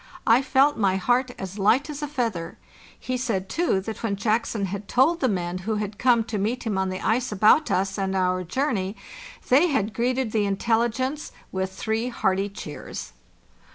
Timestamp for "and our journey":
7.99-8.95